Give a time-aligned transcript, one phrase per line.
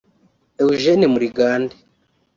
[0.61, 1.75] Eugène Muligande